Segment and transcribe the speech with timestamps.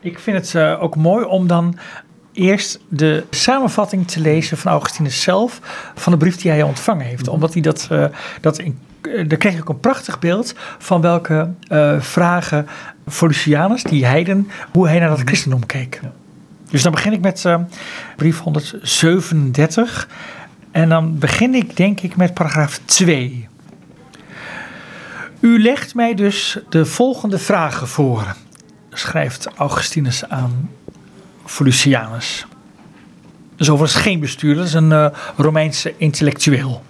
[0.00, 1.78] Ik vind het eh, ook mooi om dan
[2.32, 5.60] eerst de samenvatting te lezen van Augustinus zelf
[5.94, 7.24] van de brief die hij ontvangen heeft.
[7.24, 7.34] Mhm.
[7.34, 8.04] Omdat hij dat, eh,
[8.40, 11.50] dat in, eh, daar kreeg ik een prachtig beeld van welke
[11.98, 12.66] vragen
[13.06, 15.96] voor Lucianus, die heiden, hoe hij naar dat christendom keek.
[15.96, 16.04] Mhm.
[16.04, 16.12] Ja.
[16.70, 17.46] Dus dan begin ik met
[18.16, 20.08] brief 137
[20.70, 23.48] en dan begin ik denk ik met paragraaf 2.
[25.40, 28.34] U legt mij dus de volgende vragen voor,
[28.90, 30.70] schrijft Augustinus aan
[31.44, 32.46] voor Lucianus.
[33.50, 36.82] Dat is overigens geen bestuurder, dat is een eh, Romeinse intellectueel.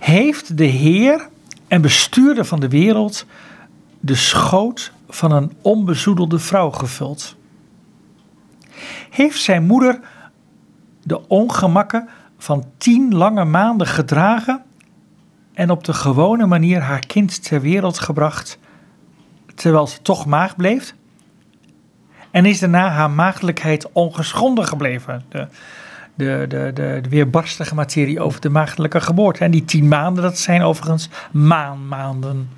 [0.00, 1.28] Heeft de Heer
[1.68, 3.26] en bestuurder van de wereld
[4.00, 7.36] de schoot van een onbezoedelde vrouw gevuld?
[9.10, 10.00] Heeft zijn moeder
[11.02, 12.08] de ongemakken
[12.38, 14.62] van tien lange maanden gedragen
[15.52, 18.58] en op de gewone manier haar kind ter wereld gebracht,
[19.54, 20.94] terwijl ze toch maag bleef?
[22.30, 25.24] En is daarna haar maagdelijkheid ongeschonden gebleven?
[25.28, 25.48] De,
[26.14, 29.44] de, de, de, de weerbarstige materie over de maagdelijke geboorte.
[29.44, 32.50] En die tien maanden, dat zijn overigens maanmaanden.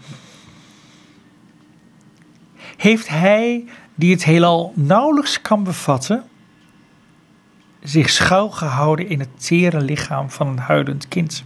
[2.77, 6.24] Heeft hij, die het heelal nauwelijks kan bevatten,
[7.83, 11.44] zich schuilgehouden in het tere lichaam van een huilend kind?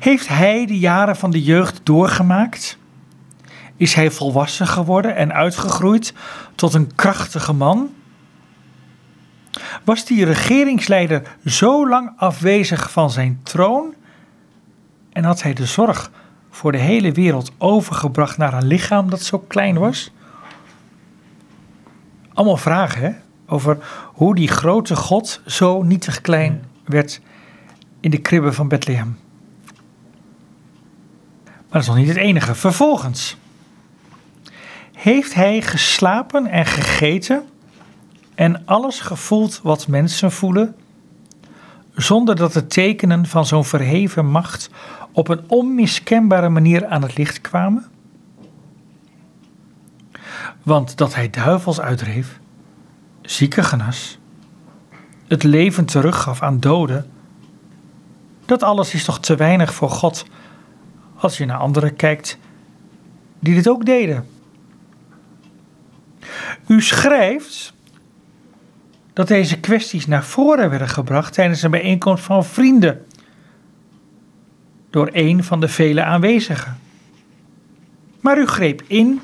[0.00, 2.78] Heeft hij de jaren van de jeugd doorgemaakt?
[3.76, 6.14] Is hij volwassen geworden en uitgegroeid
[6.54, 7.90] tot een krachtige man?
[9.84, 13.94] Was die regeringsleider zo lang afwezig van zijn troon
[15.12, 16.10] en had hij de zorg
[16.50, 20.12] voor de hele wereld overgebracht naar een lichaam dat zo klein was?
[22.34, 23.12] Allemaal vragen hè?
[23.46, 23.78] over
[24.12, 27.20] hoe die grote God zo nietig klein werd
[28.00, 29.18] in de kribben van Bethlehem.
[31.44, 32.54] Maar dat is nog niet het enige.
[32.54, 33.36] Vervolgens
[34.96, 37.44] heeft hij geslapen en gegeten
[38.34, 40.76] en alles gevoeld wat mensen voelen,
[41.94, 44.70] zonder dat de tekenen van zo'n verheven macht
[45.12, 47.86] op een onmiskenbare manier aan het licht kwamen?
[50.62, 52.38] Want dat hij duivels uitdreef,
[53.22, 54.18] zieken genas,
[55.26, 57.10] het leven teruggaf aan doden,
[58.44, 60.24] dat alles is toch te weinig voor God
[61.16, 62.38] als je naar anderen kijkt
[63.38, 64.34] die dit ook deden.
[66.66, 67.74] U schrijft
[69.12, 73.06] dat deze kwesties naar voren werden gebracht tijdens een bijeenkomst van vrienden
[74.90, 76.78] door een van de vele aanwezigen.
[78.20, 79.20] Maar u greep in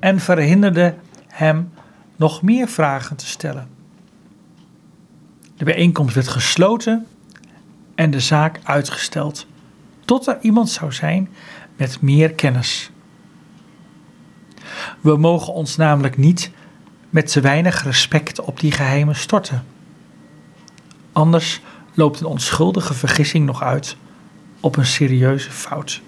[0.00, 0.94] en verhinderde
[1.26, 1.72] hem
[2.16, 3.68] nog meer vragen te stellen.
[5.56, 7.06] De bijeenkomst werd gesloten
[7.94, 9.46] en de zaak uitgesteld
[10.04, 11.28] tot er iemand zou zijn
[11.76, 12.90] met meer kennis.
[15.00, 16.50] We mogen ons namelijk niet
[17.10, 19.64] met te weinig respect op die geheimen storten.
[21.12, 21.60] Anders
[21.94, 23.96] loopt een onschuldige vergissing nog uit
[24.60, 26.02] op een serieuze fout.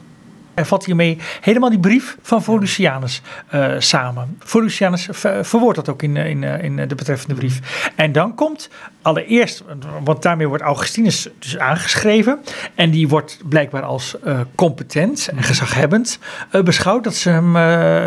[0.54, 4.36] Hij vat hiermee helemaal die brief van Volusianus eh, samen.
[4.38, 7.90] Volusianus ver, verwoordt dat ook in, eh, in, eh, in de betreffende brief.
[7.96, 8.68] En dan komt
[9.02, 9.64] allereerst,
[10.04, 12.40] want daarmee wordt Augustinus dus aangeschreven.
[12.74, 14.16] En die wordt blijkbaar als
[14.54, 16.18] competent en gezaghebbend
[16.50, 17.04] eh, beschouwd.
[17.04, 17.52] Dat ze hem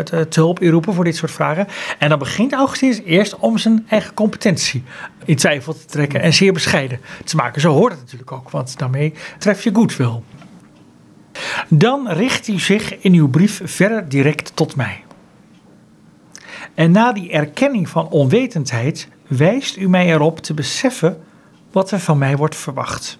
[0.04, 1.66] te, te hulp inroepen voor dit soort vragen.
[1.98, 4.82] En dan begint Augustinus eerst om zijn eigen competentie
[5.24, 6.20] in twijfel te trekken.
[6.20, 7.60] En zeer bescheiden te maken.
[7.60, 10.22] Zo hoort het natuurlijk ook, want daarmee tref je goodwill.
[11.68, 15.04] Dan richt u zich in uw brief verder direct tot mij.
[16.74, 21.22] En na die erkenning van onwetendheid wijst u mij erop te beseffen
[21.72, 23.18] wat er van mij wordt verwacht.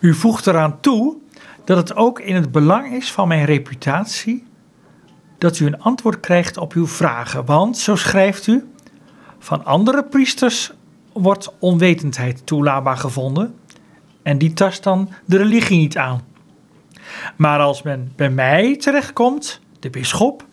[0.00, 1.16] U voegt eraan toe
[1.64, 4.44] dat het ook in het belang is van mijn reputatie
[5.38, 8.68] dat u een antwoord krijgt op uw vragen, want, zo schrijft u,
[9.38, 10.72] van andere priesters
[11.12, 13.54] wordt onwetendheid toelaatbaar gevonden
[14.22, 16.20] en die tast dan de religie niet aan.
[17.36, 20.46] Maar als men bij mij terechtkomt, de bisschop,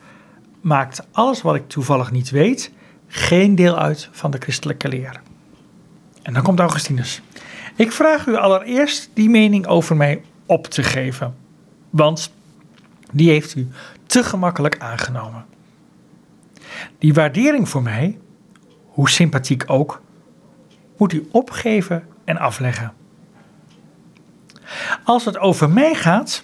[0.61, 2.71] maakt alles wat ik toevallig niet weet
[3.07, 5.21] geen deel uit van de christelijke leer.
[6.21, 7.21] En dan komt Augustinus.
[7.75, 11.35] Ik vraag u allereerst die mening over mij op te geven,
[11.89, 12.33] want
[13.11, 13.67] die heeft u
[14.05, 15.45] te gemakkelijk aangenomen.
[16.99, 18.19] Die waardering voor mij,
[18.87, 20.01] hoe sympathiek ook,
[20.97, 22.93] moet u opgeven en afleggen.
[25.03, 26.43] Als het over mij gaat,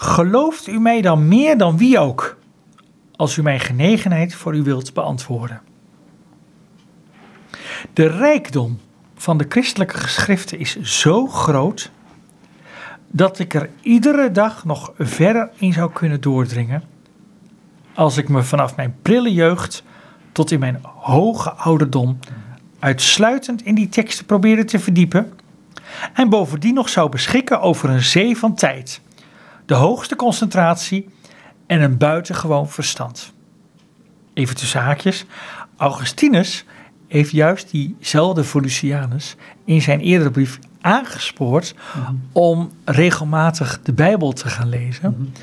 [0.00, 2.36] gelooft u mij dan meer dan wie ook,
[3.16, 5.60] als u mijn genegenheid voor u wilt beantwoorden.
[7.92, 8.80] De rijkdom
[9.14, 11.90] van de christelijke geschriften is zo groot
[13.10, 16.82] dat ik er iedere dag nog verder in zou kunnen doordringen
[17.98, 19.82] als ik me vanaf mijn prille jeugd
[20.32, 22.18] tot in mijn hoge ouderdom
[22.78, 25.32] uitsluitend in die teksten probeerde te verdiepen
[26.14, 29.00] en bovendien nog zou beschikken over een zee van tijd,
[29.68, 31.08] de hoogste concentratie
[31.66, 33.32] en een buitengewoon verstand.
[34.34, 35.24] Even tussen haakjes,
[35.76, 36.64] Augustinus
[37.08, 41.74] heeft juist diezelfde Volusianus in zijn eerdere brief aangespoord
[42.32, 45.34] om regelmatig de Bijbel te gaan lezen.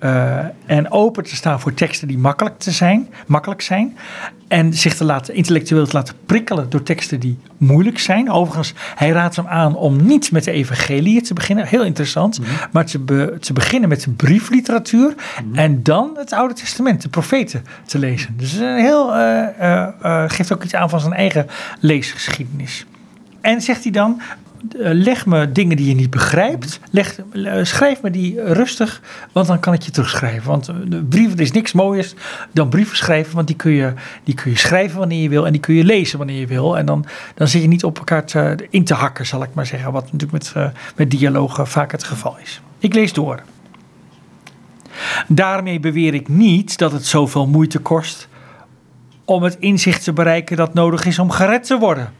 [0.00, 3.96] Uh, en open te staan voor teksten die makkelijk, te zijn, makkelijk zijn.
[4.48, 8.30] En zich te laten, intellectueel te laten prikkelen door teksten die moeilijk zijn.
[8.30, 11.66] Overigens, hij raadt hem aan om niet met de evangelie te beginnen.
[11.66, 12.40] Heel interessant.
[12.72, 15.14] Maar te, te, beginnen met de briefliteratuur.
[15.52, 18.34] En dan het Oude Testament, de profeten, te lezen.
[18.36, 21.46] Dus een heel, uh, uh, geeft ook iets aan van zijn eigen
[21.80, 22.86] leesgeschiedenis.
[23.40, 24.26] En zegt hij dan, eh,
[24.78, 26.80] leg me dingen die je niet begrijpt.
[26.90, 29.00] Leg, eh, schrijf me die rustig,
[29.32, 30.50] want dan kan ik je terugschrijven.
[30.50, 32.14] Want eh, de brieven, er is niks mooiers
[32.52, 33.92] dan brieven schrijven, want die kun, je,
[34.24, 36.78] die kun je schrijven wanneer je wil en die kun je lezen wanneer je wil.
[36.78, 38.24] En dan, dan zit je niet op elkaar
[38.70, 39.92] in te hakken, zal ik maar zeggen.
[39.92, 42.60] Wat natuurlijk met, met dialogen vaak het geval is.
[42.78, 43.42] Ik lees door.
[45.28, 48.28] Daarmee beweer ik niet dat het zoveel moeite kost
[49.24, 52.12] om het inzicht te bereiken dat nodig is om gered te worden.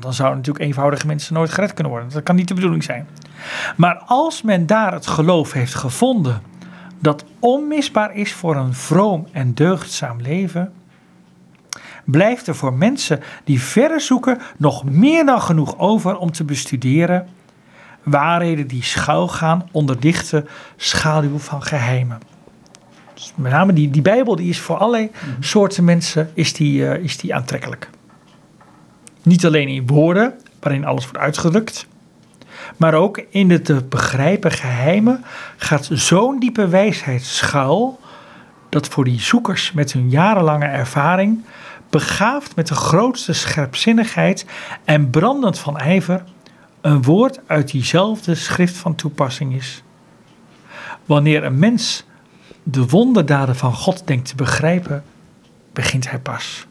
[0.00, 2.10] Want dan zouden natuurlijk eenvoudige mensen nooit gered kunnen worden.
[2.10, 3.08] Dat kan niet de bedoeling zijn.
[3.76, 6.42] Maar als men daar het geloof heeft gevonden
[6.98, 10.72] dat onmisbaar is voor een vroom en deugdzaam leven,
[12.04, 17.28] blijft er voor mensen die verder zoeken nog meer dan genoeg over om te bestuderen
[18.02, 20.44] waarheden die schuilgaan onder dichte
[20.76, 22.18] schaduw van geheimen.
[23.14, 25.42] Dus met name die, die Bijbel die is voor allerlei mhm.
[25.42, 27.90] soorten mensen is die, uh, is die aantrekkelijk.
[29.22, 31.86] Niet alleen in woorden, waarin alles wordt uitgedrukt,
[32.76, 35.24] maar ook in de te begrijpen geheimen
[35.56, 38.00] gaat zo'n diepe wijsheid schuil
[38.68, 41.44] dat voor die zoekers met hun jarenlange ervaring,
[41.90, 44.46] begaafd met de grootste scherpzinnigheid
[44.84, 46.24] en brandend van ijver,
[46.80, 49.82] een woord uit diezelfde schrift van toepassing is.
[51.04, 52.04] Wanneer een mens
[52.62, 55.04] de wonderdaden van God denkt te begrijpen,
[55.72, 56.66] begint hij pas.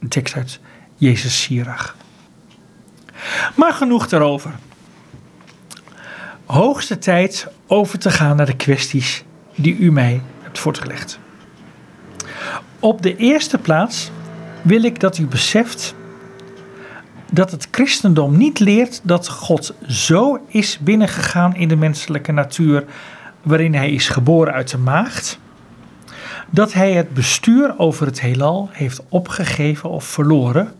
[0.00, 0.60] Een tekst uit
[1.04, 1.96] Jezus Sirach.
[3.56, 4.50] Maar genoeg daarover.
[6.44, 9.24] Hoogste tijd over te gaan naar de kwesties
[9.54, 11.18] die u mij hebt voortgelegd.
[12.78, 14.10] Op de eerste plaats
[14.62, 15.94] wil ik dat u beseft
[17.32, 22.84] dat het christendom niet leert dat God zo is binnengegaan in de menselijke natuur
[23.42, 25.38] waarin hij is geboren uit de maagd,
[26.50, 30.74] dat hij het bestuur over het heelal heeft opgegeven of verloren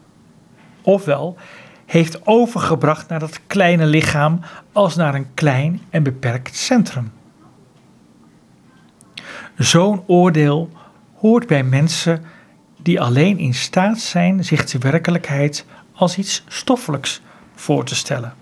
[0.85, 1.37] ofwel
[1.87, 4.41] heeft overgebracht naar dat kleine lichaam
[4.73, 7.13] als naar een klein en beperkt centrum.
[9.57, 10.71] Zo'n oordeel
[11.15, 12.25] hoort bij mensen
[12.83, 15.65] die alleen in staat zijn zich de werkelijkheid
[15.95, 17.21] als iets stoffelijks
[17.55, 18.35] voor te stellen.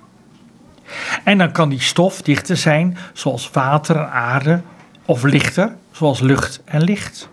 [1.24, 4.62] En dan kan die stof dichter zijn zoals water en aarde,
[5.04, 7.28] of lichter zoals lucht en licht.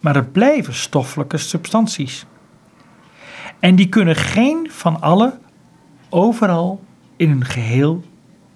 [0.00, 2.26] Maar het blijven stoffelijke substanties.
[3.60, 5.38] En die kunnen geen van alle
[6.08, 6.84] overal
[7.16, 8.04] in hun geheel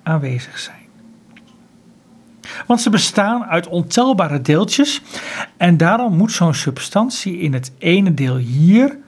[0.02, 0.80] aanwezig zijn.
[2.66, 5.02] Want ze bestaan uit ontelbare deeltjes
[5.56, 8.98] en daarom moet zo'n substantie in het ene deel hier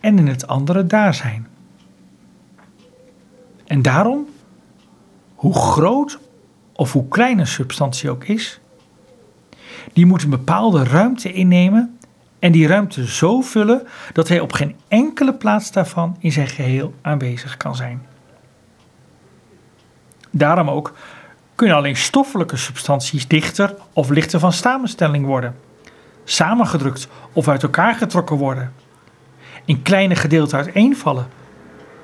[0.00, 1.46] en in het andere daar zijn.
[3.66, 4.26] En daarom,
[5.34, 6.18] hoe groot
[6.72, 8.60] of hoe klein een substantie ook is,
[9.92, 11.93] die moet een bepaalde ruimte innemen
[12.44, 16.94] en die ruimte zo vullen dat hij op geen enkele plaats daarvan in zijn geheel
[17.02, 18.06] aanwezig kan zijn.
[20.30, 20.92] Daarom ook
[21.54, 25.56] kunnen alleen stoffelijke substanties dichter of lichter van samenstelling worden,
[26.24, 28.72] samengedrukt of uit elkaar getrokken worden,
[29.64, 31.28] in kleine gedeelten uiteenvallen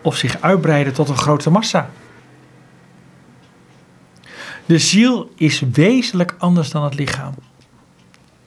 [0.02, 1.90] of zich uitbreiden tot een grote massa.
[4.66, 7.34] De ziel is wezenlijk anders dan het lichaam.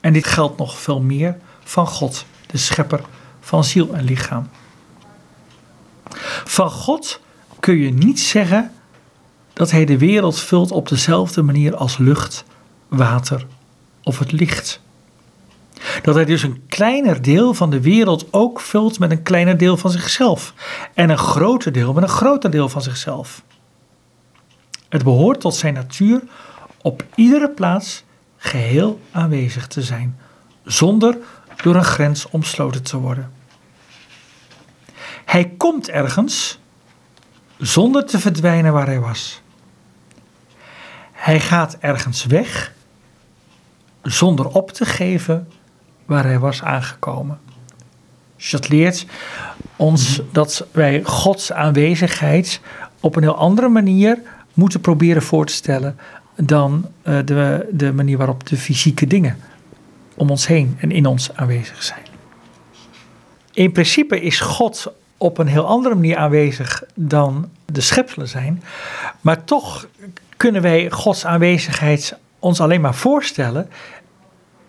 [0.01, 3.01] En dit geldt nog veel meer van God, de schepper
[3.39, 4.50] van ziel en lichaam.
[6.46, 7.20] Van God
[7.60, 8.72] kun je niet zeggen
[9.53, 12.43] dat hij de wereld vult op dezelfde manier als lucht,
[12.88, 13.46] water
[14.03, 14.82] of het licht.
[16.01, 19.77] Dat hij dus een kleiner deel van de wereld ook vult met een kleiner deel
[19.77, 20.53] van zichzelf.
[20.93, 23.43] En een groter deel met een groter deel van zichzelf.
[24.89, 26.22] Het behoort tot zijn natuur
[26.82, 28.03] op iedere plaats
[28.38, 30.20] geheel aanwezig te zijn,
[30.63, 31.17] zonder
[31.55, 33.31] door een grens omsloten te worden.
[35.25, 36.60] Hij komt ergens
[37.57, 39.41] zonder te verdwijnen waar hij was.
[41.12, 42.74] Hij gaat ergens weg
[44.01, 45.48] zonder op te geven
[46.05, 47.39] waar hij was aangekomen.
[48.36, 49.05] Dus dat leert
[49.75, 52.62] ons dat wij Gods aanwezigheid
[53.00, 54.22] op een heel andere manier
[54.53, 55.98] moeten proberen voor te stellen
[56.36, 59.38] dan uh, de, de manier waarop de fysieke dingen
[60.15, 62.05] om ons heen en in ons aanwezig zijn.
[63.53, 68.63] In principe is God op een heel andere manier aanwezig dan de schepselen zijn,
[69.22, 69.88] maar toch
[70.38, 73.70] kunnen wij Gods aanwezigheid ons alleen maar voorstellen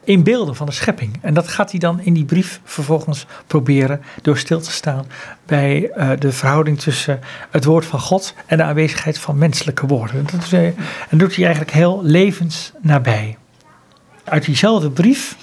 [0.05, 1.19] in beelden van de schepping.
[1.21, 5.07] En dat gaat hij dan in die brief vervolgens proberen door stil te staan
[5.47, 7.21] bij uh, de verhouding tussen
[7.51, 10.27] het woord van God en de aanwezigheid van menselijke woorden.
[10.33, 10.67] Dat uh,
[11.09, 13.37] en doet hij eigenlijk heel levensnabij.
[14.25, 15.37] Uit diezelfde brief,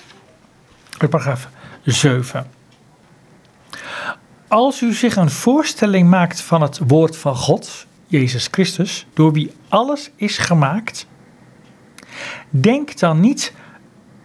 [1.09, 1.49] paragraaf
[1.83, 2.47] 7.
[4.47, 9.51] Als u zich een voorstelling maakt van het woord van God, Jezus Christus, door wie
[9.69, 11.07] alles is gemaakt,
[12.49, 13.53] denk dan niet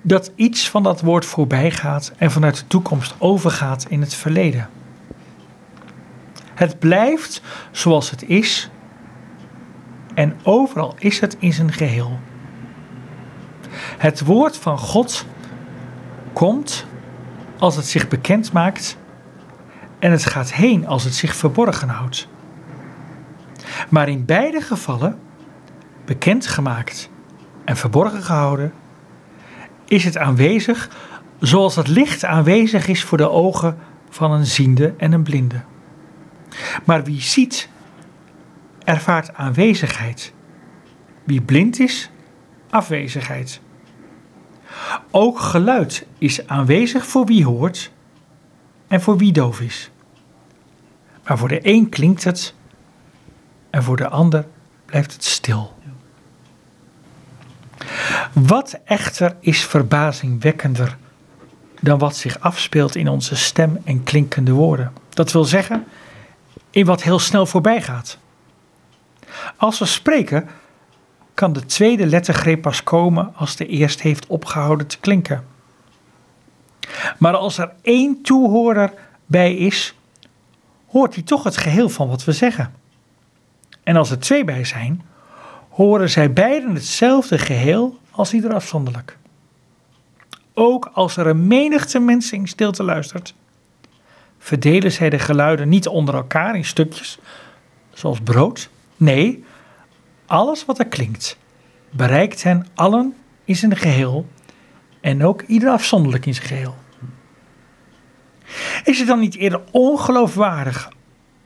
[0.02, 4.68] dat iets van dat woord voorbij gaat en vanuit de toekomst overgaat in het verleden.
[6.54, 8.70] Het blijft zoals het is
[10.14, 12.18] en overal is het in zijn geheel.
[13.98, 15.26] Het woord van God
[16.32, 16.86] komt
[17.58, 18.96] als het zich bekend maakt
[19.98, 22.28] en het gaat heen als het zich verborgen houdt.
[23.88, 25.18] Maar in beide gevallen,
[26.04, 27.10] bekendgemaakt
[27.64, 28.72] en verborgen gehouden,
[29.84, 30.90] is het aanwezig
[31.40, 33.78] zoals het licht aanwezig is voor de ogen
[34.10, 35.62] van een ziende en een blinde.
[36.84, 37.68] Maar wie ziet,
[38.84, 40.32] ervaart aanwezigheid.
[41.24, 42.10] Wie blind is,
[42.70, 43.60] afwezigheid.
[45.10, 47.90] Ook geluid is aanwezig voor wie hoort
[48.86, 49.90] en voor wie doof is.
[51.26, 52.54] Maar voor de een klinkt het
[53.70, 54.46] en voor de ander
[54.84, 55.74] blijft het stil.
[58.32, 60.96] Wat echter is verbazingwekkender
[61.80, 64.92] dan wat zich afspeelt in onze stem en klinkende woorden?
[65.08, 65.84] Dat wil zeggen,
[66.70, 68.18] in wat heel snel voorbij gaat.
[69.56, 70.48] Als we spreken,
[71.36, 75.44] kan de tweede lettergreep pas komen als de eerste heeft opgehouden te klinken.
[77.18, 78.92] Maar als er één toehoorder
[79.26, 79.94] bij is,
[80.86, 82.74] hoort hij toch het geheel van wat we zeggen.
[83.82, 85.02] En als er twee bij zijn,
[85.68, 89.18] horen zij beiden hetzelfde geheel als ieder afzonderlijk.
[90.54, 93.34] Ook als er een menigte mensen in stilte luistert,
[94.38, 97.18] verdelen zij de geluiden niet onder elkaar in stukjes,
[97.92, 98.68] zoals brood.
[98.96, 99.44] Nee,
[100.26, 101.38] alles wat er klinkt,
[101.90, 103.14] bereikt hen allen
[103.44, 104.26] in zijn geheel
[105.00, 106.74] en ook ieder afzonderlijk in zijn geheel.
[108.84, 110.88] Is het dan niet eerder ongeloofwaardig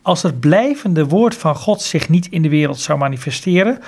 [0.02, 3.78] als het blijvende woord van God zich niet in de wereld zou manifesteren,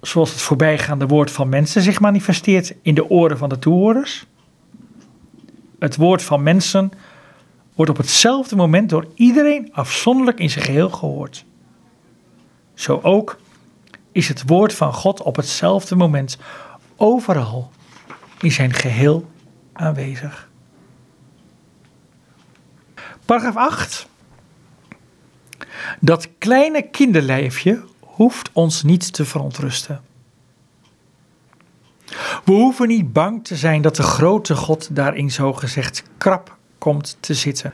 [0.00, 4.26] zoals het voorbijgaande woord van mensen zich manifesteert in de oren van de toehoorders?
[5.78, 6.90] Het woord van mensen
[7.74, 11.44] wordt op hetzelfde moment door iedereen afzonderlijk in zijn geheel gehoord.
[12.74, 13.38] Zo ook
[14.14, 16.38] is het woord van God op hetzelfde moment
[16.96, 17.70] overal
[18.40, 19.30] in zijn geheel
[19.72, 20.48] aanwezig.
[23.24, 24.08] Paragraaf 8.
[26.00, 30.00] Dat kleine kinderlijfje hoeft ons niet te verontrusten.
[32.44, 37.34] We hoeven niet bang te zijn dat de grote God daarin zogezegd krap komt te
[37.34, 37.72] zitten.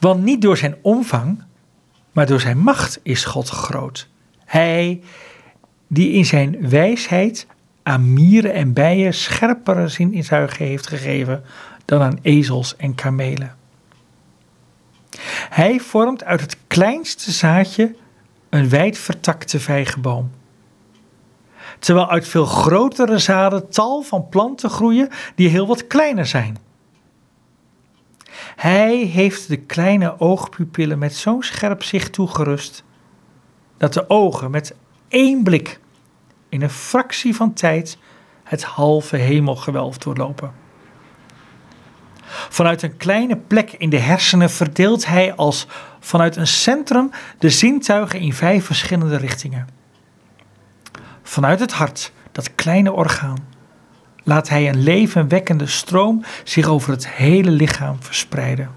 [0.00, 1.44] Want niet door zijn omvang,
[2.12, 4.08] maar door zijn macht is God groot.
[4.44, 5.02] Hij
[5.92, 7.46] die in zijn wijsheid
[7.82, 11.44] aan mieren en bijen scherpere zin in zuigen heeft gegeven
[11.84, 13.56] dan aan ezels en kamelen.
[15.48, 17.94] Hij vormt uit het kleinste zaadje
[18.48, 20.30] een wijd vertakte vijgenboom.
[21.78, 26.58] Terwijl uit veel grotere zaden tal van planten groeien die heel wat kleiner zijn.
[28.56, 32.84] Hij heeft de kleine oogpupillen met zo'n scherp zicht toegerust
[33.76, 34.74] dat de ogen met
[35.08, 35.80] één blik
[36.52, 37.98] in een fractie van tijd
[38.42, 40.52] het halve hemelgewelf doorlopen.
[42.48, 45.66] Vanuit een kleine plek in de hersenen verdeelt hij als
[46.00, 49.68] vanuit een centrum de zintuigen in vijf verschillende richtingen.
[51.22, 53.48] Vanuit het hart, dat kleine orgaan,
[54.22, 58.70] laat hij een levenwekkende stroom zich over het hele lichaam verspreiden.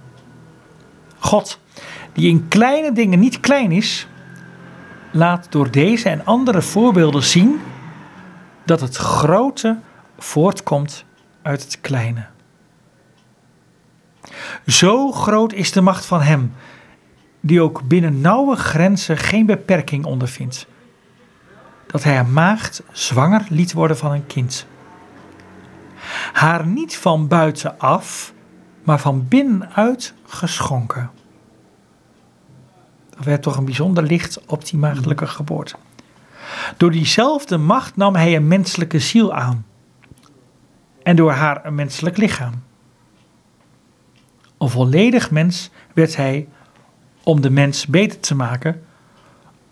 [1.17, 1.59] God,
[2.13, 4.07] die in kleine dingen niet klein is,
[5.15, 7.61] laat door deze en andere voorbeelden zien
[8.65, 9.77] dat het grote
[10.17, 11.05] voortkomt
[11.41, 12.25] uit het kleine.
[14.67, 16.53] Zo groot is de macht van Hem,
[17.39, 20.67] die ook binnen nauwe grenzen geen beperking ondervindt,
[21.87, 24.67] dat Hij een maagd zwanger liet worden van een kind.
[26.33, 28.33] haar niet van buitenaf,
[28.83, 31.11] maar van binnenuit geschonken.
[33.17, 35.75] Er werd toch een bijzonder licht op die maagdelijke geboorte.
[36.77, 39.65] Door diezelfde macht nam hij een menselijke ziel aan.
[41.03, 42.53] En door haar een menselijk lichaam.
[44.57, 46.47] Een volledig mens werd hij
[47.23, 48.83] om de mens beter te maken,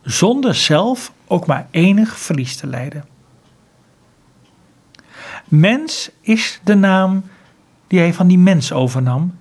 [0.01, 3.05] zonder zelf ook maar enig verlies te lijden.
[5.45, 7.23] Mens is de naam
[7.88, 9.38] die hij van die mens overnam,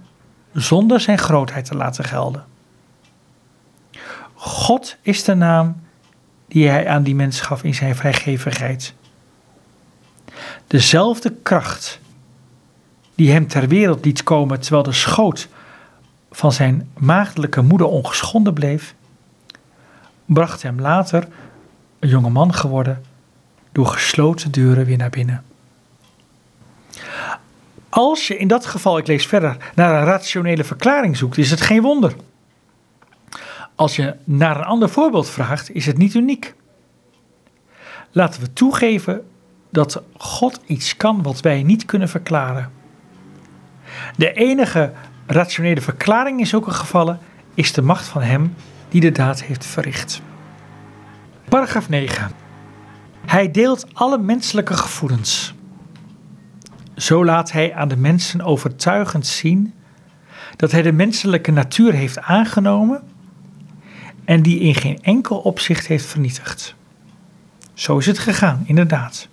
[0.52, 2.44] zonder zijn grootheid te laten gelden.
[4.44, 5.82] God is de naam
[6.48, 8.94] die hij aan die mens gaf in zijn vrijgevigheid.
[10.66, 12.00] Dezelfde kracht
[13.14, 15.48] die hem ter wereld liet komen terwijl de schoot
[16.30, 18.94] van zijn maagdelijke moeder ongeschonden bleef,
[20.24, 21.28] bracht hem later,
[21.98, 23.04] een jonge man geworden,
[23.72, 25.44] door gesloten deuren weer naar binnen.
[27.88, 31.60] Als je in dat geval, ik lees verder, naar een rationele verklaring zoekt, is het
[31.60, 32.14] geen wonder.
[33.74, 36.54] Als je naar een ander voorbeeld vraagt, is het niet uniek.
[38.10, 39.26] Laten we toegeven
[39.70, 42.70] dat God iets kan wat wij niet kunnen verklaren.
[44.16, 44.92] De enige
[45.26, 47.18] rationele verklaring in zulke gevallen
[47.54, 48.54] is de macht van Hem
[48.88, 50.22] die de daad heeft verricht.
[51.48, 52.30] Paragraaf 9.
[53.26, 55.54] Hij deelt alle menselijke gevoelens.
[56.96, 59.74] Zo laat hij aan de mensen overtuigend zien
[60.56, 63.02] dat hij de menselijke natuur heeft aangenomen
[64.24, 66.74] en die in geen enkel opzicht heeft vernietigd.
[67.74, 69.28] Zo is het gegaan, inderdaad.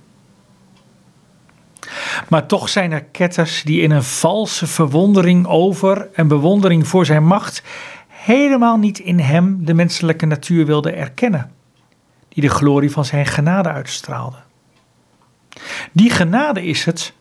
[2.29, 7.25] Maar toch zijn er ketters die in een valse verwondering over en bewondering voor zijn
[7.25, 7.63] macht
[8.07, 11.51] helemaal niet in hem de menselijke natuur wilden erkennen,
[12.29, 14.37] die de glorie van zijn genade uitstraalde.
[15.91, 17.13] Die genade is het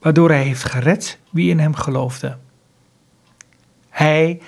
[0.00, 2.36] waardoor hij heeft gered wie in hem geloofde.
[3.88, 4.40] Hij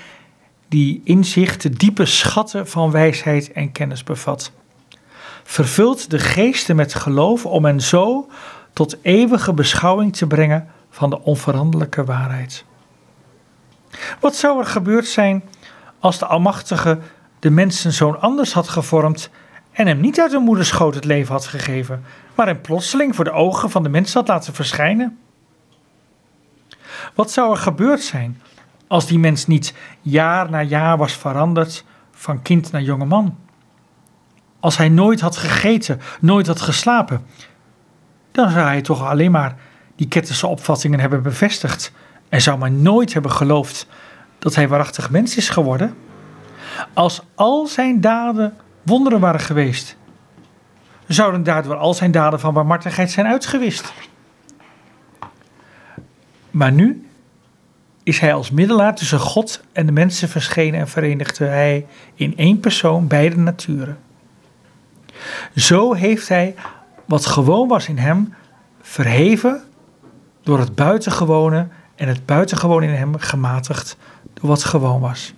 [0.68, 4.52] die in zich de diepe schatten van wijsheid en kennis bevat,
[5.44, 8.28] vervult de geesten met geloof om hen zo
[8.72, 12.64] tot eeuwige beschouwing te brengen van de onveranderlijke waarheid.
[14.20, 15.44] Wat zou er gebeurd zijn
[15.98, 16.98] als de Almachtige
[17.38, 19.30] de mensen zo'n anders had gevormd
[19.72, 22.04] en hem niet uit de moederschoot het leven had gegeven,
[22.34, 25.18] maar hem plotseling voor de ogen van de mensen had laten verschijnen?
[27.14, 28.40] Wat zou er gebeurd zijn
[28.88, 33.36] als die mens niet jaar na jaar was veranderd van kind naar jonge man?
[34.60, 37.26] Als hij nooit had gegeten, nooit had geslapen,
[38.32, 39.56] dan zou hij toch alleen maar
[39.96, 41.92] die ketterse opvattingen hebben bevestigd
[42.28, 43.86] en zou maar nooit hebben geloofd
[44.38, 45.94] dat hij waarachtig mens is geworden.
[46.92, 49.96] Als al zijn daden wonderen waren geweest,
[51.06, 53.92] zouden daardoor al zijn daden van barmhartigheid zijn uitgewist.
[56.50, 57.07] Maar nu
[58.08, 62.60] is hij als middelaar tussen God en de mensen verschenen en verenigde hij in één
[62.60, 63.98] persoon beide naturen.
[65.54, 66.54] Zo heeft hij
[67.04, 68.34] wat gewoon was in hem
[68.80, 69.62] verheven
[70.42, 73.96] door het buitengewone en het buitengewone in hem gematigd
[74.34, 75.34] door wat gewoon was.